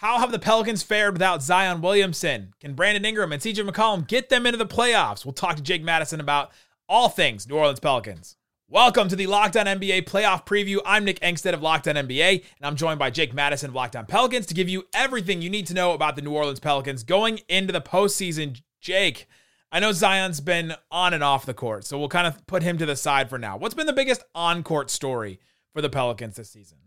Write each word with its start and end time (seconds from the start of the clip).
How 0.00 0.20
have 0.20 0.30
the 0.30 0.38
Pelicans 0.38 0.84
fared 0.84 1.14
without 1.14 1.42
Zion 1.42 1.80
Williamson? 1.80 2.54
Can 2.60 2.74
Brandon 2.74 3.04
Ingram 3.04 3.32
and 3.32 3.42
CJ 3.42 3.68
McCollum 3.68 4.06
get 4.06 4.28
them 4.28 4.46
into 4.46 4.56
the 4.56 4.64
playoffs? 4.64 5.24
We'll 5.24 5.32
talk 5.32 5.56
to 5.56 5.62
Jake 5.62 5.82
Madison 5.82 6.20
about 6.20 6.52
all 6.88 7.08
things 7.08 7.48
New 7.48 7.56
Orleans 7.56 7.80
Pelicans. 7.80 8.36
Welcome 8.68 9.08
to 9.08 9.16
the 9.16 9.26
Locked 9.26 9.56
On 9.56 9.66
NBA 9.66 10.04
playoff 10.04 10.46
preview. 10.46 10.78
I'm 10.86 11.04
Nick 11.04 11.18
Angstadt 11.18 11.52
of 11.52 11.62
Locked 11.62 11.88
On 11.88 11.96
NBA, 11.96 12.30
and 12.30 12.62
I'm 12.62 12.76
joined 12.76 13.00
by 13.00 13.10
Jake 13.10 13.34
Madison 13.34 13.70
of 13.70 13.74
Locked 13.74 13.96
On 13.96 14.06
Pelicans 14.06 14.46
to 14.46 14.54
give 14.54 14.68
you 14.68 14.84
everything 14.94 15.42
you 15.42 15.50
need 15.50 15.66
to 15.66 15.74
know 15.74 15.94
about 15.94 16.14
the 16.14 16.22
New 16.22 16.30
Orleans 16.30 16.60
Pelicans 16.60 17.02
going 17.02 17.40
into 17.48 17.72
the 17.72 17.80
postseason. 17.80 18.62
Jake, 18.80 19.26
I 19.72 19.80
know 19.80 19.90
Zion's 19.90 20.40
been 20.40 20.74
on 20.92 21.12
and 21.12 21.24
off 21.24 21.44
the 21.44 21.54
court, 21.54 21.84
so 21.84 21.98
we'll 21.98 22.06
kind 22.06 22.28
of 22.28 22.46
put 22.46 22.62
him 22.62 22.78
to 22.78 22.86
the 22.86 22.94
side 22.94 23.28
for 23.28 23.36
now. 23.36 23.56
What's 23.56 23.74
been 23.74 23.88
the 23.88 23.92
biggest 23.92 24.22
on 24.32 24.62
court 24.62 24.90
story 24.90 25.40
for 25.72 25.82
the 25.82 25.90
Pelicans 25.90 26.36
this 26.36 26.50
season? 26.50 26.78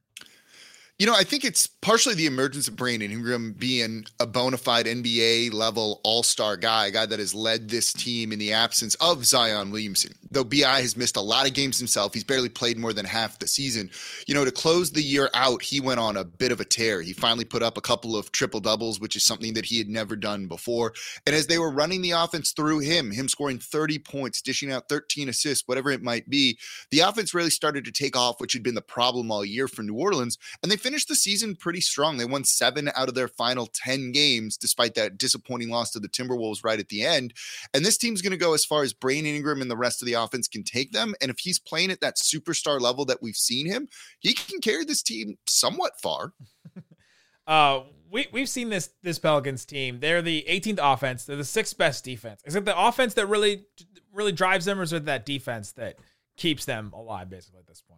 You 1.01 1.07
know, 1.07 1.15
I 1.15 1.23
think 1.23 1.43
it's 1.43 1.65
partially 1.65 2.13
the 2.13 2.27
emergence 2.27 2.67
of 2.67 2.75
Brandon 2.75 3.11
Ingram 3.11 3.53
being 3.53 4.05
a 4.19 4.27
bona 4.27 4.57
fide 4.57 4.85
NBA 4.85 5.51
level 5.51 5.99
all 6.03 6.21
star 6.21 6.57
guy, 6.57 6.85
a 6.85 6.91
guy 6.91 7.07
that 7.07 7.17
has 7.17 7.33
led 7.33 7.69
this 7.69 7.91
team 7.91 8.31
in 8.31 8.37
the 8.37 8.53
absence 8.53 8.93
of 9.01 9.25
Zion 9.25 9.71
Williamson. 9.71 10.13
Though 10.31 10.43
BI 10.45 10.81
has 10.81 10.95
missed 10.95 11.17
a 11.17 11.21
lot 11.21 11.45
of 11.45 11.53
games 11.53 11.77
himself, 11.77 12.13
he's 12.13 12.23
barely 12.23 12.49
played 12.49 12.77
more 12.77 12.93
than 12.93 13.05
half 13.05 13.37
the 13.39 13.47
season. 13.47 13.89
You 14.27 14.33
know, 14.33 14.45
to 14.45 14.51
close 14.51 14.91
the 14.91 15.01
year 15.01 15.29
out, 15.33 15.61
he 15.61 15.81
went 15.81 15.99
on 15.99 16.15
a 16.15 16.23
bit 16.23 16.53
of 16.53 16.61
a 16.61 16.65
tear. 16.65 17.01
He 17.01 17.11
finally 17.11 17.43
put 17.43 17.61
up 17.61 17.77
a 17.77 17.81
couple 17.81 18.15
of 18.15 18.31
triple 18.31 18.61
doubles, 18.61 18.99
which 18.99 19.15
is 19.15 19.25
something 19.25 19.53
that 19.55 19.65
he 19.65 19.77
had 19.77 19.89
never 19.89 20.15
done 20.15 20.47
before. 20.47 20.93
And 21.25 21.35
as 21.35 21.47
they 21.47 21.57
were 21.57 21.69
running 21.69 22.01
the 22.01 22.11
offense 22.11 22.53
through 22.53 22.79
him, 22.79 23.11
him 23.11 23.27
scoring 23.27 23.59
30 23.59 23.99
points, 23.99 24.41
dishing 24.41 24.71
out 24.71 24.87
13 24.87 25.27
assists, 25.27 25.67
whatever 25.67 25.91
it 25.91 26.01
might 26.01 26.29
be, 26.29 26.57
the 26.91 27.01
offense 27.01 27.33
really 27.33 27.49
started 27.49 27.83
to 27.85 27.91
take 27.91 28.15
off, 28.15 28.39
which 28.39 28.53
had 28.53 28.63
been 28.63 28.75
the 28.75 28.81
problem 28.81 29.31
all 29.31 29.43
year 29.43 29.67
for 29.67 29.83
New 29.83 29.95
Orleans. 29.95 30.37
And 30.63 30.71
they 30.71 30.77
finished 30.77 31.09
the 31.09 31.15
season 31.15 31.55
pretty 31.55 31.81
strong. 31.81 32.17
They 32.17 32.25
won 32.25 32.45
seven 32.45 32.89
out 32.95 33.09
of 33.09 33.15
their 33.15 33.27
final 33.27 33.67
10 33.67 34.13
games, 34.13 34.55
despite 34.55 34.95
that 34.95 35.17
disappointing 35.17 35.69
loss 35.69 35.91
to 35.91 35.99
the 35.99 36.07
Timberwolves 36.07 36.63
right 36.63 36.79
at 36.79 36.89
the 36.89 37.03
end. 37.03 37.33
And 37.73 37.85
this 37.85 37.97
team's 37.97 38.21
going 38.21 38.31
to 38.31 38.37
go 38.37 38.53
as 38.53 38.63
far 38.63 38.83
as 38.83 38.93
Brandon 38.93 39.35
Ingram 39.35 39.61
and 39.61 39.69
the 39.69 39.77
rest 39.77 40.01
of 40.01 40.05
the 40.05 40.15
offense 40.23 40.47
can 40.47 40.63
take 40.63 40.91
them. 40.91 41.13
And 41.21 41.29
if 41.29 41.39
he's 41.39 41.59
playing 41.59 41.91
at 41.91 42.01
that 42.01 42.17
superstar 42.17 42.79
level 42.79 43.05
that 43.05 43.21
we've 43.21 43.35
seen 43.35 43.65
him, 43.67 43.87
he 44.19 44.33
can 44.33 44.59
carry 44.61 44.85
this 44.85 45.01
team 45.01 45.37
somewhat 45.47 45.99
far. 46.01 46.33
uh, 47.47 47.81
we 48.09 48.27
we've 48.31 48.49
seen 48.49 48.69
this 48.69 48.89
this 49.03 49.19
Pelicans 49.19 49.65
team. 49.65 49.99
They're 49.99 50.21
the 50.21 50.45
18th 50.49 50.79
offense. 50.81 51.25
They're 51.25 51.35
the 51.35 51.43
sixth 51.43 51.77
best 51.77 52.03
defense. 52.03 52.41
Is 52.45 52.55
it 52.55 52.65
the 52.65 52.77
offense 52.77 53.13
that 53.15 53.27
really 53.27 53.65
really 54.13 54.31
drives 54.31 54.65
them, 54.65 54.79
or 54.79 54.83
is 54.83 54.93
it 54.93 55.05
that 55.05 55.25
defense 55.25 55.71
that 55.73 55.97
keeps 56.37 56.65
them 56.65 56.91
alive? 56.93 57.29
Basically, 57.29 57.59
at 57.59 57.67
this 57.67 57.81
point 57.81 57.90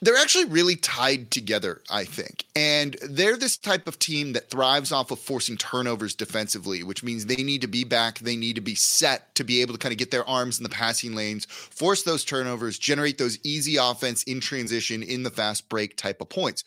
they're 0.00 0.16
actually 0.16 0.44
really 0.44 0.76
tied 0.76 1.30
together, 1.30 1.82
I 1.90 2.04
think. 2.04 2.44
And 2.54 2.96
they're 3.02 3.36
this 3.36 3.56
type 3.56 3.88
of 3.88 3.98
team 3.98 4.32
that 4.34 4.50
thrives 4.50 4.92
off 4.92 5.10
of 5.10 5.18
forcing 5.18 5.56
turnovers 5.56 6.14
defensively, 6.14 6.82
which 6.82 7.02
means 7.02 7.26
they 7.26 7.42
need 7.42 7.62
to 7.62 7.68
be 7.68 7.84
back. 7.84 8.20
They 8.20 8.36
need 8.36 8.54
to 8.54 8.60
be 8.60 8.74
set 8.74 9.34
to 9.34 9.44
be 9.44 9.60
able 9.60 9.74
to 9.74 9.78
kind 9.78 9.92
of 9.92 9.98
get 9.98 10.10
their 10.10 10.28
arms 10.28 10.58
in 10.58 10.62
the 10.62 10.68
passing 10.68 11.14
lanes, 11.14 11.46
force 11.46 12.02
those 12.02 12.24
turnovers, 12.24 12.78
generate 12.78 13.18
those 13.18 13.38
easy 13.42 13.76
offense 13.76 14.22
in 14.24 14.40
transition 14.40 15.02
in 15.02 15.24
the 15.24 15.30
fast 15.30 15.68
break 15.68 15.96
type 15.96 16.20
of 16.20 16.28
points. 16.28 16.64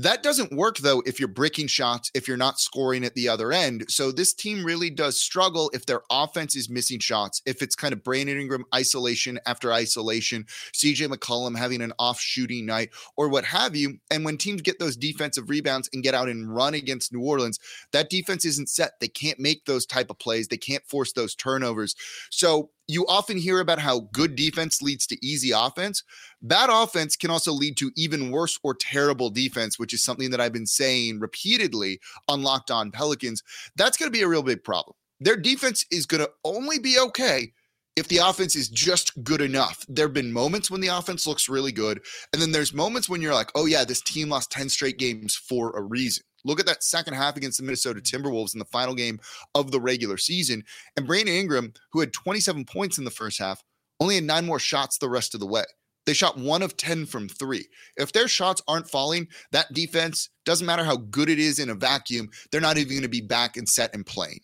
That 0.00 0.22
doesn't 0.22 0.52
work 0.52 0.78
though 0.78 1.02
if 1.04 1.20
you're 1.20 1.28
breaking 1.28 1.66
shots, 1.66 2.10
if 2.14 2.26
you're 2.26 2.38
not 2.38 2.58
scoring 2.58 3.04
at 3.04 3.14
the 3.14 3.28
other 3.28 3.52
end. 3.52 3.84
So 3.90 4.10
this 4.10 4.32
team 4.32 4.64
really 4.64 4.88
does 4.88 5.20
struggle 5.20 5.70
if 5.74 5.84
their 5.84 6.00
offense 6.10 6.56
is 6.56 6.70
missing 6.70 7.00
shots, 7.00 7.42
if 7.44 7.60
it's 7.60 7.76
kind 7.76 7.92
of 7.92 8.02
Brandon 8.02 8.40
Ingram 8.40 8.64
isolation 8.74 9.38
after 9.44 9.70
isolation, 9.74 10.46
CJ 10.72 11.08
McCollum 11.08 11.54
having 11.54 11.82
an 11.82 11.92
off 11.98 12.18
shooting 12.18 12.64
night, 12.64 12.88
or 13.18 13.28
what 13.28 13.44
have 13.44 13.76
you. 13.76 13.98
And 14.10 14.24
when 14.24 14.38
teams 14.38 14.62
get 14.62 14.78
those 14.78 14.96
defensive 14.96 15.50
rebounds 15.50 15.90
and 15.92 16.02
get 16.02 16.14
out 16.14 16.30
and 16.30 16.54
run 16.54 16.72
against 16.72 17.12
New 17.12 17.20
Orleans, 17.20 17.58
that 17.92 18.08
defense 18.08 18.46
isn't 18.46 18.70
set. 18.70 18.92
They 19.00 19.08
can't 19.08 19.38
make 19.38 19.66
those 19.66 19.84
type 19.84 20.08
of 20.08 20.18
plays. 20.18 20.48
They 20.48 20.56
can't 20.56 20.86
force 20.86 21.12
those 21.12 21.34
turnovers. 21.34 21.94
So 22.30 22.70
you 22.90 23.06
often 23.06 23.38
hear 23.38 23.60
about 23.60 23.78
how 23.78 24.08
good 24.12 24.34
defense 24.34 24.82
leads 24.82 25.06
to 25.06 25.26
easy 25.26 25.52
offense. 25.52 26.02
Bad 26.42 26.70
offense 26.70 27.16
can 27.16 27.30
also 27.30 27.52
lead 27.52 27.76
to 27.78 27.92
even 27.96 28.30
worse 28.30 28.58
or 28.62 28.74
terrible 28.74 29.30
defense, 29.30 29.78
which 29.78 29.94
is 29.94 30.02
something 30.02 30.30
that 30.30 30.40
I've 30.40 30.52
been 30.52 30.66
saying 30.66 31.20
repeatedly 31.20 32.00
on 32.28 32.42
Locked 32.42 32.70
On 32.70 32.90
Pelicans. 32.90 33.42
That's 33.76 33.96
going 33.96 34.08
to 34.08 34.16
be 34.16 34.22
a 34.22 34.28
real 34.28 34.42
big 34.42 34.64
problem. 34.64 34.96
Their 35.20 35.36
defense 35.36 35.84
is 35.90 36.06
going 36.06 36.22
to 36.22 36.30
only 36.44 36.78
be 36.78 36.98
okay 36.98 37.52
if 37.96 38.08
the 38.08 38.18
offense 38.18 38.56
is 38.56 38.68
just 38.68 39.22
good 39.22 39.40
enough. 39.40 39.84
There 39.88 40.06
have 40.06 40.14
been 40.14 40.32
moments 40.32 40.70
when 40.70 40.80
the 40.80 40.88
offense 40.88 41.26
looks 41.26 41.48
really 41.48 41.72
good. 41.72 42.00
And 42.32 42.40
then 42.40 42.52
there's 42.52 42.72
moments 42.72 43.08
when 43.08 43.20
you're 43.20 43.34
like, 43.34 43.50
oh, 43.54 43.66
yeah, 43.66 43.84
this 43.84 44.00
team 44.00 44.30
lost 44.30 44.50
10 44.50 44.68
straight 44.68 44.98
games 44.98 45.36
for 45.36 45.76
a 45.76 45.82
reason. 45.82 46.24
Look 46.44 46.60
at 46.60 46.66
that 46.66 46.82
second 46.82 47.14
half 47.14 47.36
against 47.36 47.58
the 47.58 47.64
Minnesota 47.64 48.00
mm-hmm. 48.00 48.26
Timberwolves 48.26 48.54
in 48.54 48.58
the 48.58 48.64
final 48.64 48.94
game 48.94 49.20
of 49.54 49.70
the 49.70 49.80
regular 49.80 50.16
season. 50.16 50.64
And 50.96 51.06
Brandon 51.06 51.34
Ingram, 51.34 51.72
who 51.92 52.00
had 52.00 52.12
27 52.12 52.64
points 52.64 52.98
in 52.98 53.04
the 53.04 53.10
first 53.10 53.38
half, 53.38 53.62
only 54.00 54.16
had 54.16 54.24
nine 54.24 54.46
more 54.46 54.58
shots 54.58 54.98
the 54.98 55.10
rest 55.10 55.34
of 55.34 55.40
the 55.40 55.46
way. 55.46 55.64
They 56.06 56.14
shot 56.14 56.38
one 56.38 56.62
of 56.62 56.76
10 56.76 57.06
from 57.06 57.28
three. 57.28 57.68
If 57.96 58.12
their 58.12 58.26
shots 58.26 58.62
aren't 58.66 58.88
falling, 58.88 59.28
that 59.52 59.72
defense 59.72 60.30
doesn't 60.44 60.66
matter 60.66 60.82
how 60.82 60.96
good 60.96 61.28
it 61.28 61.38
is 61.38 61.58
in 61.58 61.68
a 61.68 61.74
vacuum, 61.74 62.30
they're 62.50 62.60
not 62.60 62.78
even 62.78 62.94
going 62.94 63.02
to 63.02 63.08
be 63.08 63.20
back 63.20 63.56
and 63.56 63.68
set 63.68 63.94
and 63.94 64.04
playing. 64.04 64.40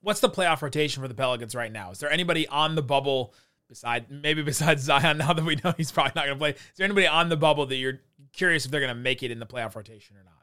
What's 0.00 0.20
the 0.20 0.30
playoff 0.30 0.62
rotation 0.62 1.02
for 1.02 1.08
the 1.08 1.14
Pelicans 1.14 1.54
right 1.54 1.72
now? 1.72 1.90
Is 1.90 1.98
there 1.98 2.10
anybody 2.10 2.46
on 2.46 2.76
the 2.76 2.82
bubble 2.82 3.34
beside 3.68 4.10
maybe 4.10 4.42
besides 4.42 4.82
Zion 4.82 5.18
now 5.18 5.32
that 5.32 5.44
we 5.44 5.56
know 5.64 5.74
he's 5.76 5.90
probably 5.90 6.12
not 6.14 6.26
going 6.26 6.36
to 6.36 6.40
play? 6.40 6.50
Is 6.50 6.76
there 6.76 6.84
anybody 6.84 7.08
on 7.08 7.28
the 7.28 7.36
bubble 7.36 7.66
that 7.66 7.76
you're 7.76 8.00
curious 8.32 8.64
if 8.64 8.70
they're 8.70 8.80
going 8.80 8.94
to 8.94 9.00
make 9.00 9.22
it 9.22 9.30
in 9.30 9.40
the 9.40 9.46
playoff 9.46 9.74
rotation 9.74 10.16
or 10.16 10.24
not? 10.24 10.35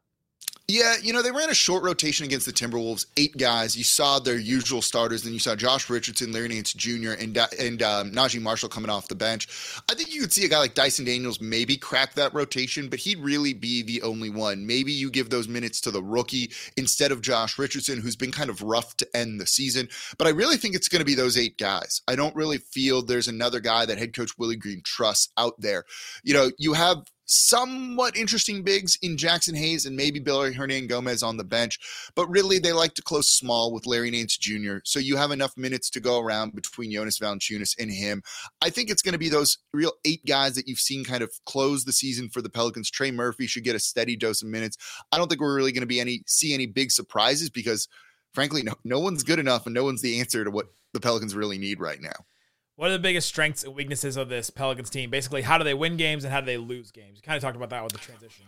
Yeah, 0.69 0.95
you 1.01 1.11
know, 1.11 1.21
they 1.21 1.31
ran 1.31 1.49
a 1.49 1.53
short 1.53 1.83
rotation 1.83 2.25
against 2.25 2.45
the 2.45 2.53
Timberwolves, 2.53 3.05
eight 3.17 3.35
guys. 3.35 3.75
You 3.75 3.83
saw 3.83 4.19
their 4.19 4.37
usual 4.37 4.81
starters. 4.81 5.21
Then 5.21 5.33
you 5.33 5.39
saw 5.39 5.57
Josh 5.57 5.89
Richardson, 5.89 6.31
Larry 6.31 6.47
Nance 6.47 6.71
Jr., 6.71 7.11
and, 7.19 7.37
and 7.59 7.83
um, 7.83 8.11
Naji 8.11 8.41
Marshall 8.41 8.69
coming 8.69 8.89
off 8.89 9.09
the 9.09 9.15
bench. 9.15 9.49
I 9.91 9.93
think 9.93 10.13
you 10.13 10.21
could 10.21 10.31
see 10.31 10.45
a 10.45 10.47
guy 10.47 10.59
like 10.59 10.73
Dyson 10.73 11.03
Daniels 11.03 11.41
maybe 11.41 11.75
crack 11.75 12.13
that 12.13 12.33
rotation, 12.33 12.87
but 12.87 12.99
he'd 12.99 13.19
really 13.19 13.53
be 13.53 13.81
the 13.81 14.01
only 14.03 14.29
one. 14.29 14.65
Maybe 14.65 14.93
you 14.93 15.11
give 15.11 15.29
those 15.29 15.49
minutes 15.49 15.81
to 15.81 15.91
the 15.91 16.01
rookie 16.01 16.49
instead 16.77 17.11
of 17.11 17.21
Josh 17.21 17.59
Richardson, 17.59 17.99
who's 17.99 18.15
been 18.15 18.31
kind 18.31 18.49
of 18.49 18.61
rough 18.61 18.95
to 18.97 19.17
end 19.17 19.41
the 19.41 19.47
season. 19.47 19.89
But 20.17 20.27
I 20.27 20.29
really 20.29 20.55
think 20.55 20.75
it's 20.75 20.87
going 20.87 21.01
to 21.01 21.05
be 21.05 21.15
those 21.15 21.37
eight 21.37 21.57
guys. 21.57 22.01
I 22.07 22.15
don't 22.15 22.35
really 22.37 22.59
feel 22.59 23.01
there's 23.01 23.27
another 23.27 23.59
guy 23.59 23.85
that 23.85 23.97
head 23.97 24.15
coach 24.15 24.37
Willie 24.37 24.55
Green 24.55 24.81
trusts 24.85 25.33
out 25.37 25.59
there. 25.59 25.83
You 26.23 26.33
know, 26.33 26.51
you 26.57 26.71
have 26.71 27.03
somewhat 27.25 28.17
interesting 28.17 28.63
bigs 28.63 28.97
in 29.01 29.15
Jaxson 29.15 29.55
Hayes 29.55 29.85
and 29.85 29.95
maybe 29.95 30.19
Billy 30.19 30.53
Hernangomez 30.53 31.25
on 31.25 31.37
the 31.37 31.43
bench, 31.43 31.79
but 32.15 32.27
really 32.27 32.59
they 32.59 32.73
like 32.73 32.93
to 32.95 33.01
close 33.01 33.29
small 33.29 33.73
with 33.73 33.85
Larry 33.85 34.11
Nance 34.11 34.37
Jr. 34.37 34.77
So 34.83 34.99
you 34.99 35.15
have 35.17 35.31
enough 35.31 35.55
minutes 35.57 35.89
to 35.91 35.99
go 35.99 36.19
around 36.19 36.55
between 36.55 36.91
Jonas 36.91 37.19
Valanciunas 37.19 37.75
and 37.79 37.91
him. 37.91 38.21
I 38.61 38.69
think 38.69 38.89
it's 38.89 39.01
going 39.01 39.13
to 39.13 39.19
be 39.19 39.29
those 39.29 39.57
real 39.73 39.93
eight 40.05 40.25
guys 40.25 40.55
that 40.55 40.67
you've 40.67 40.79
seen 40.79 41.05
kind 41.05 41.23
of 41.23 41.31
close 41.45 41.85
the 41.85 41.93
season 41.93 42.29
for 42.29 42.41
the 42.41 42.49
Pelicans. 42.49 42.89
Trey 42.89 43.11
Murphy 43.11 43.47
should 43.47 43.63
get 43.63 43.75
a 43.75 43.79
steady 43.79 44.15
dose 44.15 44.41
of 44.41 44.49
minutes. 44.49 44.77
I 45.11 45.17
don't 45.17 45.27
think 45.27 45.41
we're 45.41 45.55
really 45.55 45.71
going 45.71 45.81
to 45.81 45.87
be 45.87 45.99
any 45.99 46.23
see 46.27 46.53
any 46.53 46.65
big 46.65 46.91
surprises 46.91 47.49
because 47.49 47.87
frankly 48.33 48.63
no, 48.63 48.73
no 48.83 48.99
one's 48.99 49.23
good 49.23 49.39
enough 49.39 49.65
and 49.65 49.73
no 49.73 49.83
one's 49.83 50.01
the 50.01 50.19
answer 50.19 50.43
to 50.43 50.51
what 50.51 50.67
the 50.93 50.99
Pelicans 50.99 51.35
really 51.35 51.57
need 51.57 51.79
right 51.79 52.01
now. 52.01 52.25
What 52.75 52.89
are 52.89 52.93
the 52.93 52.99
biggest 52.99 53.27
strengths 53.27 53.63
and 53.63 53.75
weaknesses 53.75 54.17
of 54.17 54.29
this 54.29 54.49
Pelicans 54.49 54.89
team? 54.89 55.11
Basically, 55.11 55.43
how 55.43 55.57
do 55.59 55.63
they 55.63 55.75
win 55.75 55.95
games 55.95 56.23
and 56.23 56.33
how 56.33 56.39
do 56.39 56.45
they 56.47 56.57
lose 56.57 56.89
games? 56.89 57.17
You 57.17 57.21
kind 57.21 57.35
of 57.35 57.43
talked 57.43 57.55
about 57.55 57.69
that 57.69 57.83
with 57.83 57.93
the 57.93 57.99
transition. 57.99 58.45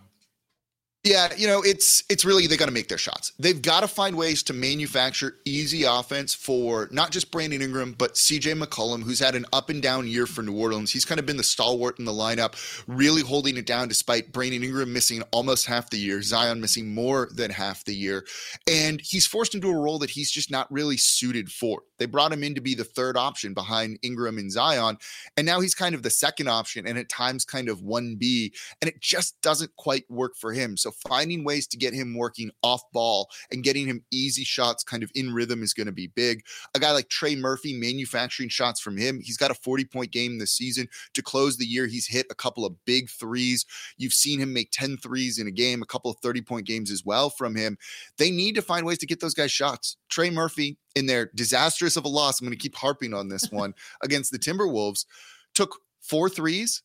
Yeah, 1.05 1.31
you 1.37 1.45
know, 1.45 1.61
it's 1.61 2.03
it's 2.09 2.25
really 2.25 2.47
they 2.47 2.57
got 2.57 2.65
to 2.65 2.71
make 2.71 2.87
their 2.87 2.97
shots. 2.97 3.31
They've 3.37 3.61
got 3.61 3.81
to 3.81 3.87
find 3.87 4.17
ways 4.17 4.41
to 4.41 4.53
manufacture 4.53 5.35
easy 5.45 5.83
offense 5.83 6.33
for 6.33 6.89
not 6.91 7.11
just 7.11 7.29
Brandon 7.29 7.61
Ingram, 7.61 7.93
but 7.95 8.15
CJ 8.15 8.59
McCollum, 8.59 9.03
who's 9.03 9.19
had 9.19 9.35
an 9.35 9.45
up 9.53 9.69
and 9.69 9.83
down 9.83 10.07
year 10.07 10.25
for 10.25 10.41
New 10.41 10.59
Orleans. 10.59 10.91
He's 10.91 11.05
kind 11.05 11.19
of 11.19 11.27
been 11.27 11.37
the 11.37 11.43
stalwart 11.43 11.99
in 11.99 12.05
the 12.05 12.11
lineup, 12.11 12.55
really 12.87 13.21
holding 13.21 13.55
it 13.55 13.67
down 13.67 13.87
despite 13.87 14.31
Brandon 14.31 14.63
Ingram 14.63 14.91
missing 14.91 15.21
almost 15.31 15.67
half 15.67 15.91
the 15.91 15.99
year, 15.99 16.23
Zion 16.23 16.59
missing 16.59 16.95
more 16.95 17.29
than 17.31 17.51
half 17.51 17.85
the 17.85 17.95
year. 17.95 18.25
And 18.67 18.99
he's 18.99 19.27
forced 19.27 19.53
into 19.53 19.69
a 19.69 19.79
role 19.79 19.99
that 19.99 20.09
he's 20.09 20.31
just 20.31 20.49
not 20.49 20.71
really 20.71 20.97
suited 20.97 21.51
for. 21.51 21.83
They 21.99 22.07
brought 22.07 22.33
him 22.33 22.43
in 22.43 22.55
to 22.55 22.61
be 22.61 22.73
the 22.73 22.83
third 22.83 23.15
option 23.15 23.53
behind 23.53 23.99
Ingram 24.01 24.39
and 24.39 24.51
Zion, 24.51 24.97
and 25.37 25.45
now 25.45 25.59
he's 25.59 25.75
kind 25.75 25.93
of 25.93 26.01
the 26.01 26.09
second 26.09 26.47
option 26.47 26.87
and 26.87 26.97
at 26.97 27.09
times 27.09 27.45
kind 27.45 27.69
of 27.69 27.81
1B, 27.81 28.51
and 28.81 28.89
it 28.89 28.99
just 29.01 29.39
doesn't 29.43 29.75
quite 29.75 30.09
work 30.09 30.35
for 30.35 30.51
him. 30.51 30.77
So 30.77 30.91
finding 31.07 31.43
ways 31.43 31.67
to 31.67 31.77
get 31.77 31.93
him 31.93 32.15
working 32.15 32.51
off 32.63 32.81
ball 32.91 33.29
and 33.51 33.63
getting 33.63 33.87
him 33.87 34.03
easy 34.11 34.43
shots 34.43 34.83
kind 34.83 35.03
of 35.03 35.11
in 35.15 35.33
rhythm 35.33 35.63
is 35.63 35.73
going 35.73 35.87
to 35.87 35.93
be 35.93 36.07
big. 36.07 36.43
A 36.75 36.79
guy 36.79 36.91
like 36.91 37.09
Trey 37.09 37.35
Murphy 37.35 37.73
manufacturing 37.73 38.49
shots 38.49 38.79
from 38.79 38.97
him. 38.97 39.19
He's 39.21 39.37
got 39.37 39.51
a 39.51 39.55
40 39.55 39.85
point 39.85 40.11
game 40.11 40.37
this 40.37 40.51
season. 40.51 40.87
To 41.13 41.21
close 41.21 41.57
the 41.57 41.65
year, 41.65 41.87
he's 41.87 42.07
hit 42.07 42.27
a 42.29 42.35
couple 42.35 42.65
of 42.65 42.73
big 42.85 43.09
threes. 43.09 43.65
You've 43.97 44.13
seen 44.13 44.39
him 44.39 44.53
make 44.53 44.71
10 44.71 44.97
threes 44.97 45.39
in 45.39 45.47
a 45.47 45.51
game, 45.51 45.81
a 45.81 45.87
couple 45.87 46.11
of 46.11 46.17
30 46.21 46.41
point 46.41 46.65
games 46.65 46.91
as 46.91 47.05
well 47.05 47.29
from 47.29 47.55
him. 47.55 47.77
They 48.17 48.31
need 48.31 48.55
to 48.55 48.61
find 48.61 48.85
ways 48.85 48.99
to 48.99 49.05
get 49.05 49.19
those 49.19 49.33
guys 49.33 49.51
shots. 49.51 49.97
Trey 50.09 50.29
Murphy, 50.29 50.77
in 50.95 51.05
their 51.05 51.29
disastrous 51.35 51.97
of 51.97 52.05
a 52.05 52.09
loss, 52.09 52.39
I'm 52.39 52.47
going 52.47 52.57
to 52.57 52.61
keep 52.61 52.75
harping 52.75 53.13
on 53.13 53.27
this 53.27 53.47
one 53.51 53.73
against 54.01 54.31
the 54.31 54.39
Timberwolves, 54.39 55.05
took 55.53 55.81
four 56.01 56.29
threes 56.29 56.83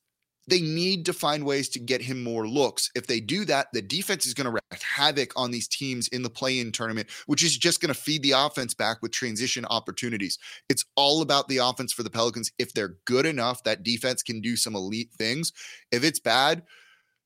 they 0.50 0.60
need 0.60 1.06
to 1.06 1.12
find 1.12 1.44
ways 1.44 1.68
to 1.70 1.78
get 1.78 2.02
him 2.02 2.22
more 2.22 2.46
looks. 2.46 2.90
If 2.94 3.06
they 3.06 3.20
do 3.20 3.44
that, 3.46 3.68
the 3.72 3.82
defense 3.82 4.26
is 4.26 4.34
going 4.34 4.46
to 4.46 4.50
wreak 4.50 4.82
havoc 4.82 5.32
on 5.36 5.50
these 5.50 5.68
teams 5.68 6.08
in 6.08 6.22
the 6.22 6.30
play 6.30 6.58
in 6.58 6.72
tournament, 6.72 7.08
which 7.26 7.44
is 7.44 7.56
just 7.56 7.80
going 7.80 7.92
to 7.92 8.00
feed 8.00 8.22
the 8.22 8.32
offense 8.32 8.74
back 8.74 8.98
with 9.00 9.12
transition 9.12 9.64
opportunities. 9.66 10.38
It's 10.68 10.84
all 10.96 11.22
about 11.22 11.48
the 11.48 11.58
offense 11.58 11.92
for 11.92 12.02
the 12.02 12.10
Pelicans. 12.10 12.50
If 12.58 12.74
they're 12.74 12.96
good 13.06 13.26
enough, 13.26 13.62
that 13.64 13.82
defense 13.82 14.22
can 14.22 14.40
do 14.40 14.56
some 14.56 14.74
elite 14.74 15.12
things. 15.16 15.52
If 15.90 16.04
it's 16.04 16.20
bad, 16.20 16.62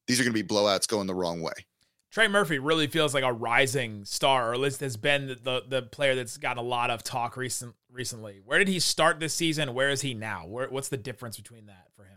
these 0.06 0.20
are 0.20 0.24
going 0.24 0.34
to 0.34 0.42
be 0.42 0.46
blowouts 0.46 0.86
going 0.86 1.06
the 1.06 1.14
wrong 1.14 1.40
way. 1.40 1.52
Trey 2.10 2.28
Murphy 2.28 2.60
really 2.60 2.86
feels 2.86 3.12
like 3.12 3.24
a 3.24 3.32
rising 3.32 4.04
star, 4.04 4.50
or 4.50 4.54
at 4.54 4.60
least 4.60 4.78
has 4.80 4.96
been 4.96 5.26
the, 5.26 5.34
the, 5.34 5.62
the 5.68 5.82
player 5.82 6.14
that's 6.14 6.36
gotten 6.36 6.58
a 6.58 6.66
lot 6.66 6.90
of 6.90 7.02
talk 7.02 7.36
recent 7.36 7.74
recently. 7.90 8.40
Where 8.44 8.60
did 8.60 8.68
he 8.68 8.78
start 8.78 9.18
this 9.18 9.34
season? 9.34 9.74
Where 9.74 9.90
is 9.90 10.02
he 10.02 10.14
now? 10.14 10.46
Where, 10.46 10.68
what's 10.68 10.90
the 10.90 10.96
difference 10.96 11.36
between 11.36 11.66
that 11.66 11.88
for 11.96 12.04
him? 12.04 12.13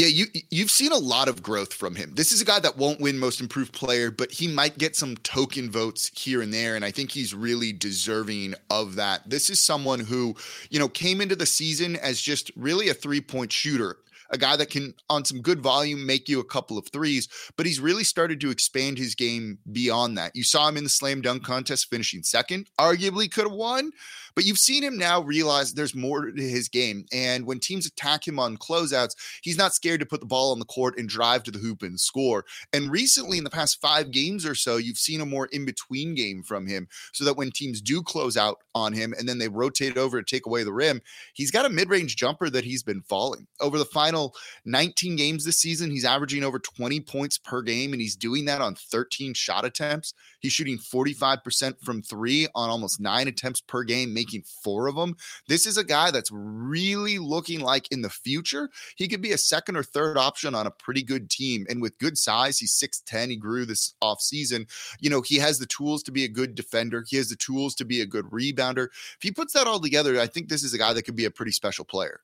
Yeah, 0.00 0.06
you 0.06 0.28
you've 0.50 0.70
seen 0.70 0.92
a 0.92 0.96
lot 0.96 1.28
of 1.28 1.42
growth 1.42 1.74
from 1.74 1.94
him. 1.94 2.14
This 2.14 2.32
is 2.32 2.40
a 2.40 2.44
guy 2.46 2.58
that 2.60 2.78
won't 2.78 3.02
win 3.02 3.18
most 3.18 3.38
improved 3.38 3.74
player, 3.74 4.10
but 4.10 4.32
he 4.32 4.48
might 4.48 4.78
get 4.78 4.96
some 4.96 5.14
token 5.18 5.70
votes 5.70 6.10
here 6.18 6.40
and 6.40 6.54
there 6.54 6.74
and 6.74 6.86
I 6.86 6.90
think 6.90 7.10
he's 7.10 7.34
really 7.34 7.74
deserving 7.74 8.54
of 8.70 8.94
that. 8.94 9.28
This 9.28 9.50
is 9.50 9.60
someone 9.60 10.00
who, 10.00 10.36
you 10.70 10.78
know, 10.78 10.88
came 10.88 11.20
into 11.20 11.36
the 11.36 11.44
season 11.44 11.96
as 11.96 12.18
just 12.18 12.50
really 12.56 12.88
a 12.88 12.94
three-point 12.94 13.52
shooter 13.52 13.98
a 14.30 14.38
guy 14.38 14.56
that 14.56 14.70
can, 14.70 14.94
on 15.08 15.24
some 15.24 15.42
good 15.42 15.60
volume, 15.60 16.06
make 16.06 16.28
you 16.28 16.40
a 16.40 16.44
couple 16.44 16.78
of 16.78 16.88
threes, 16.88 17.28
but 17.56 17.66
he's 17.66 17.80
really 17.80 18.04
started 18.04 18.40
to 18.40 18.50
expand 18.50 18.96
his 18.96 19.14
game 19.14 19.58
beyond 19.72 20.16
that. 20.16 20.34
You 20.34 20.44
saw 20.44 20.68
him 20.68 20.76
in 20.76 20.84
the 20.84 20.90
slam 20.90 21.20
dunk 21.20 21.44
contest 21.44 21.90
finishing 21.90 22.22
second, 22.22 22.68
arguably 22.78 23.30
could 23.30 23.44
have 23.44 23.52
won, 23.52 23.90
but 24.34 24.44
you've 24.44 24.58
seen 24.58 24.82
him 24.82 24.96
now 24.96 25.20
realize 25.20 25.72
there's 25.72 25.94
more 25.94 26.30
to 26.30 26.42
his 26.42 26.68
game. 26.68 27.04
And 27.12 27.46
when 27.46 27.60
teams 27.60 27.86
attack 27.86 28.26
him 28.26 28.38
on 28.38 28.56
closeouts, 28.56 29.14
he's 29.42 29.58
not 29.58 29.74
scared 29.74 30.00
to 30.00 30.06
put 30.06 30.20
the 30.20 30.26
ball 30.26 30.52
on 30.52 30.58
the 30.58 30.64
court 30.64 30.98
and 30.98 31.08
drive 31.08 31.42
to 31.44 31.50
the 31.50 31.58
hoop 31.58 31.82
and 31.82 31.98
score. 31.98 32.44
And 32.72 32.90
recently, 32.90 33.38
in 33.38 33.44
the 33.44 33.50
past 33.50 33.80
five 33.80 34.10
games 34.10 34.46
or 34.46 34.54
so, 34.54 34.76
you've 34.76 34.98
seen 34.98 35.20
a 35.20 35.26
more 35.26 35.46
in 35.46 35.64
between 35.64 36.14
game 36.14 36.42
from 36.42 36.66
him 36.66 36.88
so 37.12 37.24
that 37.24 37.36
when 37.36 37.50
teams 37.50 37.80
do 37.80 38.02
close 38.02 38.36
out 38.36 38.58
on 38.74 38.92
him 38.92 39.14
and 39.18 39.28
then 39.28 39.38
they 39.38 39.48
rotate 39.48 39.96
over 39.96 40.20
to 40.20 40.36
take 40.36 40.46
away 40.46 40.64
the 40.64 40.72
rim, 40.72 41.00
he's 41.34 41.50
got 41.50 41.66
a 41.66 41.70
mid 41.70 41.88
range 41.90 42.16
jumper 42.16 42.50
that 42.50 42.64
he's 42.64 42.82
been 42.82 43.02
falling. 43.02 43.46
Over 43.60 43.78
the 43.78 43.84
final 43.84 44.34
19 44.64 45.16
games 45.16 45.44
this 45.44 45.60
season, 45.60 45.90
he's 45.90 46.04
averaging 46.04 46.44
over 46.44 46.58
20 46.58 47.00
points 47.00 47.38
per 47.38 47.62
game, 47.62 47.92
and 47.92 48.00
he's 48.00 48.16
doing 48.16 48.44
that 48.46 48.60
on 48.60 48.74
13 48.74 49.34
shot 49.34 49.64
attempts. 49.64 50.14
He's 50.40 50.52
shooting 50.52 50.78
45% 50.78 51.74
from 51.82 52.02
three 52.02 52.46
on 52.54 52.70
almost 52.70 53.00
nine 53.00 53.28
attempts 53.28 53.60
per 53.60 53.82
game, 53.82 54.14
making 54.20 54.42
four 54.42 54.86
of 54.86 54.96
them. 54.96 55.16
This 55.48 55.66
is 55.66 55.78
a 55.78 55.84
guy 55.84 56.10
that's 56.10 56.30
really 56.30 57.18
looking 57.18 57.60
like 57.60 57.90
in 57.90 58.02
the 58.02 58.10
future, 58.10 58.68
he 58.96 59.08
could 59.08 59.22
be 59.22 59.32
a 59.32 59.38
second 59.38 59.76
or 59.76 59.82
third 59.82 60.18
option 60.18 60.54
on 60.54 60.66
a 60.66 60.70
pretty 60.70 61.02
good 61.02 61.30
team. 61.30 61.66
And 61.70 61.80
with 61.80 61.98
good 61.98 62.18
size, 62.18 62.58
he's 62.58 62.72
6'10. 62.72 63.30
He 63.30 63.36
grew 63.36 63.64
this 63.64 63.94
off 64.02 64.20
season. 64.20 64.66
You 65.00 65.08
know, 65.08 65.22
he 65.22 65.36
has 65.36 65.58
the 65.58 65.66
tools 65.66 66.02
to 66.02 66.12
be 66.12 66.24
a 66.24 66.28
good 66.28 66.54
defender, 66.54 67.04
he 67.08 67.16
has 67.16 67.30
the 67.30 67.36
tools 67.36 67.74
to 67.76 67.84
be 67.84 68.02
a 68.02 68.06
good 68.06 68.26
rebounder. 68.26 68.88
If 69.16 69.22
he 69.22 69.30
puts 69.30 69.54
that 69.54 69.66
all 69.66 69.80
together, 69.80 70.20
I 70.20 70.26
think 70.26 70.48
this 70.48 70.62
is 70.62 70.74
a 70.74 70.78
guy 70.78 70.92
that 70.92 71.04
could 71.04 71.16
be 71.16 71.24
a 71.24 71.30
pretty 71.30 71.52
special 71.52 71.86
player. 71.86 72.20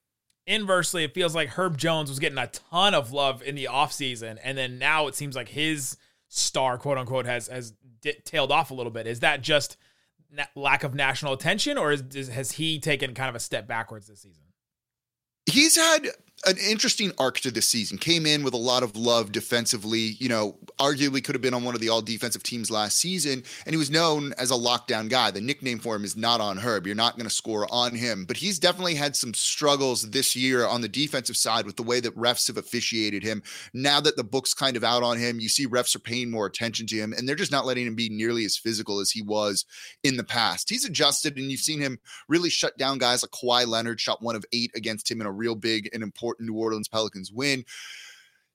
Inversely, 0.46 1.02
it 1.02 1.14
feels 1.14 1.34
like 1.34 1.49
Herb 1.50 1.76
Jones 1.76 2.10
was 2.10 2.20
getting 2.20 2.38
a 2.38 2.46
ton 2.46 2.94
of 2.94 3.12
love 3.12 3.42
in 3.42 3.54
the 3.54 3.69
offseason. 3.70 4.38
And 4.44 4.56
then 4.56 4.78
now 4.78 5.08
it 5.08 5.14
seems 5.14 5.34
like 5.34 5.49
his 5.49 5.96
star, 6.28 6.78
quote 6.78 6.99
unquote, 6.99 7.26
has 7.26 7.49
has 7.49 7.72
tailed 8.25 8.52
off 8.52 8.70
a 8.70 8.75
little 8.75 8.92
bit. 8.92 9.06
Is 9.06 9.20
that 9.20 9.40
just 9.40 9.76
na- 10.37 10.44
lack 10.55 10.85
of 10.85 10.94
national 10.94 11.33
attention, 11.33 11.79
or 11.79 11.93
is, 11.93 12.03
is, 12.15 12.29
has 12.29 12.53
he 12.53 12.79
taken 12.79 13.15
kind 13.15 13.29
of 13.29 13.35
a 13.35 13.41
step 13.41 13.67
backwards 13.67 14.06
this 14.06 14.21
season? 14.21 14.44
He's 15.50 15.77
had 15.77 16.09
an 16.44 16.56
interesting 16.59 17.12
arc 17.19 17.41
to 17.41 17.50
this 17.50 17.67
season. 17.67 17.97
Came 17.97 18.27
in 18.27 18.43
with 18.43 18.53
a 18.53 18.59
lot 18.59 18.83
of 18.83 18.94
love 18.94 19.33
defensively. 19.33 20.17
You 20.19 20.29
know, 20.29 20.59
arguably 20.79 21.25
could 21.25 21.35
have 21.35 21.43
been 21.43 21.55
on 21.55 21.65
one 21.65 21.75
of 21.75 21.81
the 21.81 21.88
all 21.88 22.03
defensive 22.03 22.43
teams 22.43 22.71
last 22.71 22.99
season, 22.99 23.43
and 23.65 23.73
he 23.73 23.79
was 23.79 23.91
known 23.91 24.35
as 24.38 24.50
a 24.50 24.55
lockdown 24.55 25.09
guy. 25.09 25.31
The 25.31 25.41
nickname 25.41 25.79
for 25.79 25.97
him 25.97 26.05
is 26.05 26.17
not 26.17 26.41
on 26.41 26.59
Herb. 26.59 26.87
You're 26.87 26.94
not 26.94 27.17
going 27.17 27.29
to 27.29 27.35
score 27.35 27.67
on 27.73 27.94
him, 27.94 28.27
but 28.27 28.37
he's 28.37 28.59
definitely 28.59 28.94
had 28.94 29.17
some 29.17 29.33
struggles 29.33 30.11
this 30.11 30.37
year 30.37 30.67
on 30.67 30.83
the 30.83 30.88
defensive 30.88 31.37
side 31.37 31.65
with 31.65 31.77
the 31.77 31.83
way 31.83 32.00
that 32.00 32.17
refs 32.17 32.49
have 32.49 32.59
officiated 32.59 33.23
him. 33.23 33.43
Now 33.73 34.00
that 34.00 34.17
the 34.17 34.25
book's 34.25 34.53
kind 34.53 34.77
of 34.77 34.85
out 34.85 35.03
on 35.03 35.19
him, 35.19 35.41
you 35.41 35.49
see 35.49 35.67
refs 35.67 35.97
are 35.97 36.00
paying 36.00 36.31
more 36.31 36.47
attention 36.47 36.87
to 36.88 36.97
him, 36.97 37.15
and 37.15 37.27
they're 37.27 37.35
just 37.35 37.53
not 37.53 37.67
letting 37.67 37.87
him 37.87 37.94
be 37.94 38.11
nearly 38.11 38.44
as 38.44 38.59
physical 38.59 39.00
as 39.00 39.11
he 39.11 39.23
was 39.23 39.65
in 40.05 40.19
the 40.19 40.25
past. 40.25 40.69
He's 40.69 40.85
adjusted, 40.85 41.38
and 41.38 41.50
you've 41.50 41.61
seen 41.61 41.81
him 41.81 41.99
really 42.29 42.50
shut 42.50 42.77
down 42.77 42.99
guys 42.99 43.23
like 43.23 43.31
Kawhi 43.31 43.67
Leonard, 43.67 44.00
shot 44.00 44.23
one 44.23 44.37
of 44.37 44.44
eight 44.53 44.71
against 44.77 45.11
him 45.11 45.21
in 45.21 45.27
a 45.27 45.33
real 45.33 45.55
big 45.55 45.88
and 45.94 46.03
important 46.03 46.25
important 46.26 46.49
New 46.49 46.58
Orleans 46.58 46.88
Pelicans 46.88 47.32
win. 47.32 47.64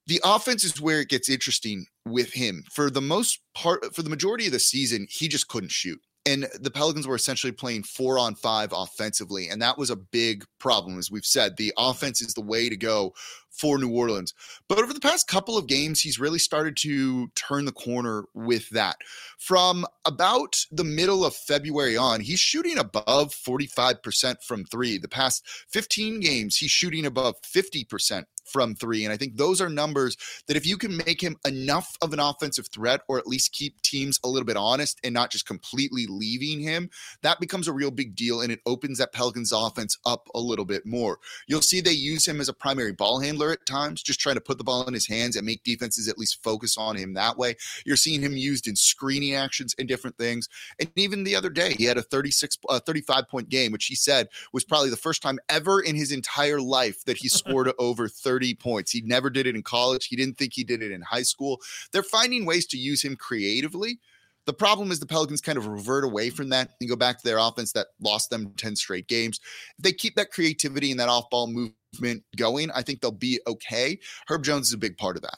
The 0.07 0.19
offense 0.23 0.63
is 0.63 0.81
where 0.81 0.99
it 0.99 1.09
gets 1.09 1.29
interesting 1.29 1.85
with 2.05 2.33
him. 2.33 2.63
For 2.71 2.89
the 2.89 3.01
most 3.01 3.39
part, 3.53 3.95
for 3.95 4.01
the 4.01 4.09
majority 4.09 4.47
of 4.47 4.51
the 4.51 4.59
season, 4.59 5.07
he 5.09 5.27
just 5.27 5.47
couldn't 5.47 5.71
shoot 5.71 6.01
and 6.25 6.47
the 6.59 6.71
Pelicans 6.71 7.07
were 7.07 7.15
essentially 7.15 7.51
playing 7.51 7.83
four 7.83 8.19
on 8.19 8.35
five 8.35 8.71
offensively. 8.73 9.49
And 9.49 9.61
that 9.61 9.77
was 9.77 9.89
a 9.89 9.95
big 9.95 10.45
problem. 10.59 10.99
As 10.99 11.09
we've 11.09 11.25
said, 11.25 11.57
the 11.57 11.73
offense 11.77 12.21
is 12.21 12.33
the 12.33 12.41
way 12.41 12.69
to 12.69 12.77
go 12.77 13.13
for 13.51 13.77
New 13.77 13.91
Orleans. 13.91 14.33
But 14.67 14.79
over 14.79 14.93
the 14.93 14.99
past 14.99 15.27
couple 15.27 15.57
of 15.57 15.67
games, 15.67 16.01
he's 16.01 16.19
really 16.19 16.39
started 16.39 16.77
to 16.77 17.27
turn 17.35 17.65
the 17.65 17.71
corner 17.71 18.25
with 18.33 18.69
that. 18.69 18.97
From 19.37 19.85
about 20.05 20.65
the 20.71 20.83
middle 20.83 21.25
of 21.25 21.35
February 21.35 21.97
on, 21.97 22.21
he's 22.21 22.39
shooting 22.39 22.77
above 22.77 23.33
45% 23.33 24.43
from 24.43 24.63
three. 24.65 24.97
The 24.97 25.07
past 25.07 25.45
15 25.69 26.19
games, 26.21 26.57
he's 26.57 26.71
shooting 26.71 27.05
above 27.05 27.35
50% 27.41 28.23
from 28.45 28.75
three. 28.75 29.03
And 29.03 29.13
I 29.13 29.17
think 29.17 29.37
those 29.37 29.61
are 29.61 29.69
numbers 29.69 30.17
that 30.47 30.57
if 30.57 30.65
you 30.65 30.77
can 30.77 30.97
make 30.97 31.21
him 31.21 31.37
enough 31.45 31.95
of 32.01 32.13
an 32.13 32.19
offensive 32.19 32.67
threat 32.67 33.01
or 33.07 33.17
at 33.17 33.27
least 33.27 33.53
keep 33.53 33.81
teams 33.81 34.19
a 34.23 34.27
little 34.27 34.45
bit 34.45 34.57
honest 34.57 34.99
and 35.03 35.13
not 35.13 35.31
just 35.31 35.45
completely 35.45 36.05
leaving 36.07 36.59
him, 36.59 36.89
that 37.21 37.39
becomes 37.39 37.67
a 37.67 37.73
real 37.73 37.91
big 37.91 38.15
deal 38.15 38.41
and 38.41 38.51
it 38.51 38.59
opens 38.65 38.97
that 38.97 39.13
Pelicans 39.13 39.51
offense 39.51 39.97
up 40.05 40.27
a 40.35 40.39
little 40.39 40.65
bit 40.65 40.85
more. 40.85 41.19
You'll 41.47 41.61
see 41.61 41.81
they 41.81 41.91
use 41.91 42.27
him 42.27 42.41
as 42.41 42.49
a 42.49 42.53
primary 42.53 42.93
ball 42.93 43.19
handler 43.19 43.40
at 43.49 43.65
times, 43.65 44.03
just 44.03 44.19
trying 44.19 44.35
to 44.35 44.41
put 44.41 44.57
the 44.57 44.63
ball 44.63 44.85
in 44.87 44.93
his 44.93 45.07
hands 45.07 45.35
and 45.35 45.45
make 45.45 45.63
defenses 45.63 46.07
at 46.07 46.17
least 46.17 46.43
focus 46.43 46.77
on 46.77 46.97
him 46.97 47.13
that 47.13 47.37
way. 47.37 47.55
You're 47.85 47.95
seeing 47.95 48.21
him 48.21 48.37
used 48.37 48.67
in 48.67 48.75
screening 48.75 49.33
actions 49.33 49.73
and 49.79 49.87
different 49.87 50.17
things. 50.17 50.49
And 50.79 50.91
even 50.95 51.23
the 51.23 51.35
other 51.35 51.49
day, 51.49 51.73
he 51.73 51.85
had 51.85 51.97
a 51.97 52.03
36, 52.03 52.57
uh, 52.69 52.79
35 52.79 53.27
point 53.29 53.49
game, 53.49 53.71
which 53.71 53.85
he 53.85 53.95
said 53.95 54.27
was 54.51 54.63
probably 54.63 54.89
the 54.89 54.97
first 54.97 55.23
time 55.23 55.39
ever 55.49 55.81
in 55.81 55.95
his 55.95 56.11
entire 56.11 56.61
life 56.61 57.05
that 57.05 57.17
he 57.17 57.29
scored 57.29 57.71
over 57.79 58.07
30 58.07 58.41
30 58.41 58.55
points. 58.55 58.91
He 58.91 59.01
never 59.01 59.29
did 59.29 59.45
it 59.45 59.55
in 59.55 59.61
college. 59.61 60.07
He 60.07 60.15
didn't 60.15 60.37
think 60.37 60.53
he 60.53 60.63
did 60.63 60.81
it 60.81 60.91
in 60.91 61.01
high 61.01 61.21
school. 61.21 61.59
They're 61.91 62.01
finding 62.01 62.45
ways 62.45 62.65
to 62.67 62.77
use 62.77 63.03
him 63.03 63.15
creatively. 63.15 63.99
The 64.45 64.53
problem 64.53 64.91
is 64.91 64.99
the 64.99 65.05
Pelicans 65.05 65.41
kind 65.41 65.57
of 65.57 65.67
revert 65.67 66.03
away 66.03 66.29
from 66.29 66.49
that 66.49 66.71
and 66.79 66.89
go 66.89 66.95
back 66.95 67.19
to 67.19 67.23
their 67.23 67.37
offense 67.37 67.73
that 67.73 67.87
lost 67.99 68.29
them 68.29 68.53
10 68.57 68.75
straight 68.75 69.07
games. 69.07 69.39
If 69.77 69.83
they 69.83 69.93
keep 69.93 70.15
that 70.15 70.31
creativity 70.31 70.91
and 70.91 70.99
that 70.99 71.09
off 71.09 71.29
ball 71.29 71.47
movement 71.47 72.23
going, 72.35 72.71
I 72.71 72.81
think 72.81 73.01
they'll 73.01 73.11
be 73.11 73.39
okay. 73.45 73.99
Herb 74.27 74.43
Jones 74.43 74.67
is 74.67 74.73
a 74.73 74.79
big 74.79 74.97
part 74.97 75.15
of 75.15 75.21
that. 75.21 75.37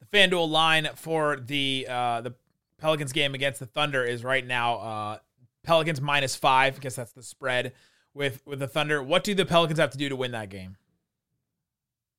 The 0.00 0.16
FanDuel 0.16 0.48
line 0.48 0.88
for 0.94 1.36
the 1.36 1.86
uh, 1.90 2.20
the 2.20 2.34
Pelicans 2.78 3.12
game 3.12 3.34
against 3.34 3.58
the 3.58 3.66
Thunder 3.66 4.04
is 4.04 4.22
right 4.22 4.46
now 4.46 4.76
uh, 4.76 5.18
Pelicans 5.64 6.00
minus 6.00 6.36
five. 6.36 6.80
Guess 6.80 6.96
that's 6.96 7.12
the 7.12 7.22
spread 7.22 7.72
with 8.14 8.42
with 8.46 8.60
the 8.60 8.68
Thunder. 8.68 9.02
What 9.02 9.24
do 9.24 9.34
the 9.34 9.46
Pelicans 9.46 9.80
have 9.80 9.90
to 9.90 9.98
do 9.98 10.08
to 10.08 10.16
win 10.16 10.32
that 10.32 10.50
game? 10.50 10.76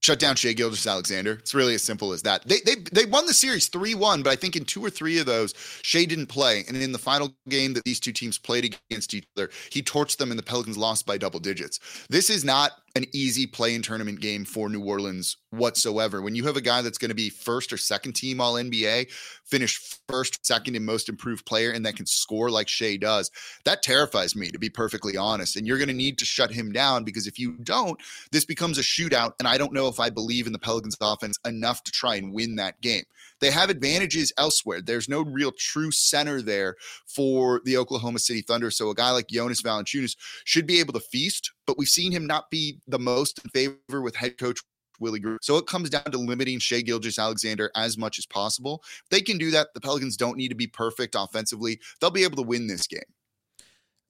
Shut 0.07 0.19
down 0.19 0.37
Shai 0.37 0.53
Gilgeous-Alexander. 0.53 1.33
It's 1.33 1.53
really 1.53 1.75
as 1.75 1.83
simple 1.83 2.13
as 2.13 2.21
that. 2.21 2.47
They 2.47 2.61
they 2.65 2.75
they 2.93 3.05
won 3.05 3.25
the 3.25 3.33
series 3.33 3.69
3-1, 3.69 4.23
but 4.23 4.31
I 4.31 4.37
think 4.37 4.55
in 4.55 4.63
two 4.63 4.83
or 4.83 4.89
three 4.89 5.19
of 5.19 5.25
those, 5.25 5.53
Shai 5.81 6.05
didn't 6.05 6.27
play. 6.27 6.63
And 6.65 6.77
in 6.77 6.93
the 6.93 6.97
final 6.97 7.33
game 7.49 7.73
that 7.73 7.83
these 7.83 7.99
two 7.99 8.13
teams 8.13 8.37
played 8.37 8.77
against 8.89 9.13
each 9.13 9.25
other, 9.35 9.49
he 9.69 9.83
torched 9.83 10.15
them 10.15 10.31
and 10.31 10.39
the 10.39 10.43
Pelicans 10.43 10.77
lost 10.77 11.05
by 11.05 11.17
double 11.17 11.41
digits. 11.41 11.81
This 12.09 12.29
is 12.29 12.45
not 12.45 12.71
an 12.95 13.05
easy 13.13 13.45
play 13.45 13.75
in 13.75 13.81
tournament 13.81 14.19
game 14.19 14.43
for 14.43 14.69
New 14.69 14.83
Orleans 14.83 15.37
whatsoever. 15.51 16.21
When 16.21 16.35
you 16.35 16.45
have 16.45 16.57
a 16.57 16.61
guy 16.61 16.81
that's 16.81 16.97
going 16.97 17.09
to 17.09 17.15
be 17.15 17.29
first 17.29 17.71
or 17.71 17.77
second 17.77 18.13
team 18.13 18.41
all 18.41 18.55
NBA, 18.55 19.11
finish 19.45 19.77
first, 20.07 20.45
second, 20.45 20.75
and 20.75 20.85
most 20.85 21.07
improved 21.07 21.45
player, 21.45 21.71
and 21.71 21.85
that 21.85 21.95
can 21.95 22.05
score 22.05 22.49
like 22.49 22.67
Shai 22.67 22.97
does, 22.97 23.29
that 23.65 23.83
terrifies 23.83 24.35
me, 24.35 24.49
to 24.49 24.59
be 24.59 24.69
perfectly 24.69 25.15
honest. 25.15 25.55
And 25.55 25.67
you're 25.67 25.77
going 25.77 25.87
to 25.89 25.93
need 25.93 26.17
to 26.17 26.25
shut 26.25 26.51
him 26.51 26.71
down 26.71 27.03
because 27.03 27.27
if 27.27 27.37
you 27.37 27.53
don't, 27.63 27.99
this 28.31 28.45
becomes 28.45 28.77
a 28.77 28.81
shootout. 28.81 29.33
And 29.39 29.47
I 29.47 29.57
don't 29.57 29.73
know 29.73 29.87
if 29.87 29.99
I 29.99 30.09
believe 30.09 30.47
in 30.47 30.53
the 30.53 30.59
Pelicans 30.59 30.97
offense 30.99 31.37
enough 31.45 31.83
to 31.83 31.91
try 31.91 32.15
and 32.15 32.33
win 32.33 32.55
that 32.55 32.81
game. 32.81 33.03
They 33.39 33.51
have 33.51 33.69
advantages 33.69 34.33
elsewhere. 34.37 34.81
There's 34.81 35.09
no 35.09 35.21
real 35.21 35.51
true 35.51 35.91
center 35.91 36.41
there 36.41 36.75
for 37.05 37.61
the 37.65 37.77
Oklahoma 37.77 38.19
City 38.19 38.41
Thunder. 38.41 38.71
So 38.71 38.89
a 38.89 38.95
guy 38.95 39.11
like 39.11 39.27
Jonas 39.27 39.61
Valanciunas 39.61 40.15
should 40.45 40.65
be 40.65 40.79
able 40.79 40.93
to 40.93 40.99
feast, 40.99 41.51
but 41.65 41.77
we've 41.77 41.87
seen 41.87 42.11
him 42.11 42.25
not 42.25 42.49
be 42.49 42.79
the 42.87 42.99
most 42.99 43.39
in 43.43 43.49
favor 43.51 44.01
with 44.01 44.15
head 44.15 44.37
coach 44.37 44.59
Willie 44.99 45.19
Green. 45.19 45.37
So 45.41 45.57
it 45.57 45.67
comes 45.67 45.91
down 45.91 46.05
to 46.05 46.17
limiting 46.17 46.57
Shai 46.57 46.81
Gilgeous-Alexander 46.81 47.69
as 47.75 47.97
much 47.97 48.17
as 48.17 48.25
possible. 48.25 48.81
If 49.03 49.09
they 49.11 49.21
can 49.21 49.37
do 49.37 49.51
that. 49.51 49.67
The 49.75 49.81
Pelicans 49.81 50.17
don't 50.17 50.37
need 50.37 50.49
to 50.49 50.55
be 50.55 50.67
perfect 50.67 51.15
offensively. 51.15 51.79
They'll 52.01 52.09
be 52.09 52.23
able 52.23 52.37
to 52.37 52.41
win 52.41 52.65
this 52.65 52.87
game. 52.87 53.01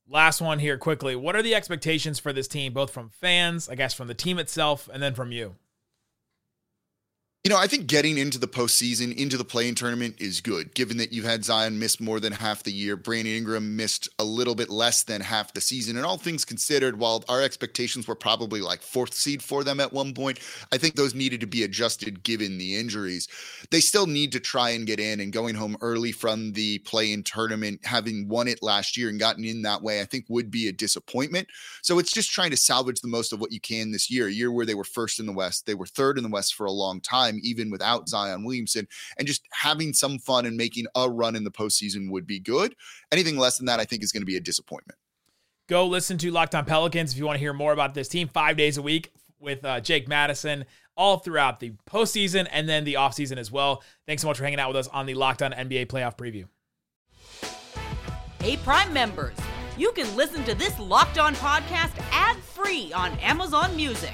Last 0.07 0.39
one 0.39 0.59
here 0.59 0.77
quickly. 0.77 1.17
What 1.17 1.35
are 1.35 1.41
the 1.41 1.53
expectations 1.53 2.19
for 2.19 2.31
this 2.31 2.47
team, 2.47 2.71
both 2.71 2.91
from 2.91 3.09
fans, 3.09 3.67
I 3.67 3.75
guess 3.75 3.93
from 3.93 4.07
the 4.07 4.13
team 4.13 4.39
itself, 4.39 4.87
and 4.91 5.03
then 5.03 5.13
from 5.13 5.33
you? 5.33 5.57
You 7.47 7.53
know, 7.53 7.59
I 7.59 7.67
think 7.67 7.87
getting 7.87 8.17
into 8.17 8.37
the 8.37 8.45
postseason, 8.45 9.15
into 9.15 9.37
the 9.37 9.45
play-in 9.45 9.73
tournament 9.73 10.15
is 10.19 10.41
good, 10.41 10.73
given 10.73 10.97
that 10.97 11.13
you've 11.13 11.23
had 11.23 11.45
Zion 11.45 11.79
miss 11.79 11.97
more 11.97 12.19
than 12.19 12.33
half 12.33 12.61
the 12.61 12.73
year. 12.73 12.97
Brandon 12.97 13.35
Ingram 13.35 13.77
missed 13.77 14.09
a 14.19 14.25
little 14.25 14.53
bit 14.53 14.69
less 14.69 15.03
than 15.03 15.21
half 15.21 15.53
the 15.53 15.61
season. 15.61 15.95
And 15.95 16.05
all 16.05 16.17
things 16.17 16.43
considered, 16.43 16.99
while 16.99 17.23
our 17.29 17.41
expectations 17.41 18.05
were 18.05 18.15
probably 18.15 18.59
like 18.59 18.81
fourth 18.81 19.13
seed 19.13 19.41
for 19.41 19.63
them 19.63 19.79
at 19.79 19.93
one 19.93 20.13
point, 20.13 20.41
I 20.73 20.77
think 20.77 20.95
those 20.95 21.15
needed 21.15 21.39
to 21.39 21.47
be 21.47 21.63
adjusted 21.63 22.21
given 22.21 22.57
the 22.57 22.75
injuries. 22.75 23.29
They 23.71 23.79
still 23.79 24.07
need 24.07 24.33
to 24.33 24.41
try 24.41 24.71
and 24.71 24.85
get 24.85 24.99
in 24.99 25.21
and 25.21 25.31
going 25.31 25.55
home 25.55 25.77
early 25.79 26.11
from 26.11 26.51
the 26.51 26.79
play-in 26.79 27.23
tournament, 27.23 27.79
having 27.85 28.27
won 28.27 28.49
it 28.49 28.61
last 28.61 28.97
year 28.97 29.07
and 29.07 29.21
gotten 29.21 29.45
in 29.45 29.61
that 29.61 29.81
way, 29.81 30.01
I 30.01 30.05
think 30.05 30.25
would 30.27 30.51
be 30.51 30.67
a 30.67 30.73
disappointment. 30.73 31.47
So 31.81 31.97
it's 31.97 32.11
just 32.11 32.29
trying 32.29 32.51
to 32.51 32.57
salvage 32.57 32.99
the 32.99 33.07
most 33.07 33.31
of 33.31 33.39
what 33.39 33.53
you 33.53 33.61
can 33.61 33.93
this 33.93 34.11
year, 34.11 34.27
a 34.27 34.31
year 34.31 34.51
where 34.51 34.65
they 34.65 34.75
were 34.75 34.83
first 34.83 35.21
in 35.21 35.25
the 35.25 35.31
West. 35.31 35.65
They 35.65 35.75
were 35.75 35.85
third 35.85 36.17
in 36.17 36.25
the 36.25 36.29
West 36.29 36.53
for 36.53 36.65
a 36.65 36.71
long 36.73 36.99
time 36.99 37.36
time, 37.37 37.45
even 37.47 37.71
without 37.71 38.09
Zion 38.09 38.43
Williamson. 38.43 38.87
And 39.17 39.27
just 39.27 39.47
having 39.51 39.93
some 39.93 40.19
fun 40.19 40.45
and 40.45 40.57
making 40.57 40.85
a 40.95 41.09
run 41.09 41.35
in 41.35 41.43
the 41.43 41.51
postseason 41.51 42.09
would 42.11 42.27
be 42.27 42.39
good. 42.39 42.75
Anything 43.11 43.37
less 43.37 43.57
than 43.57 43.65
that, 43.67 43.79
I 43.79 43.85
think, 43.85 44.03
is 44.03 44.11
going 44.11 44.21
to 44.21 44.27
be 44.27 44.37
a 44.37 44.41
disappointment. 44.41 44.97
Go 45.67 45.85
listen 45.85 46.17
to 46.19 46.31
Locked 46.31 46.55
On 46.55 46.65
Pelicans 46.65 47.11
if 47.11 47.17
you 47.17 47.25
want 47.25 47.35
to 47.35 47.41
hear 47.41 47.53
more 47.53 47.73
about 47.73 47.93
this 47.93 48.07
team 48.07 48.29
five 48.29 48.55
days 48.55 48.77
a 48.77 48.81
week 48.81 49.11
with 49.39 49.65
uh, 49.65 49.81
Jake 49.81 50.07
Madison 50.07 50.65
all 50.95 51.17
throughout 51.17 51.59
the 51.59 51.73
postseason 51.87 52.47
and 52.51 52.67
then 52.67 52.83
the 52.83 52.95
offseason 52.95 53.37
as 53.37 53.51
well. 53.51 53.83
Thanks 54.07 54.21
so 54.21 54.27
much 54.29 54.37
for 54.37 54.43
hanging 54.43 54.59
out 54.59 54.69
with 54.69 54.77
us 54.77 54.87
on 54.87 55.05
the 55.05 55.13
Locked 55.13 55.41
On 55.41 55.51
NBA 55.51 55.87
playoff 55.87 56.17
preview. 56.17 56.45
Hey, 58.39 58.55
Prime 58.57 58.93
members, 58.93 59.35
you 59.77 59.91
can 59.91 60.15
listen 60.15 60.43
to 60.45 60.55
this 60.55 60.79
Locked 60.79 61.19
On 61.19 61.35
podcast 61.35 61.91
ad 62.11 62.37
free 62.37 62.93
on 62.93 63.11
Amazon 63.19 63.75
Music. 63.75 64.13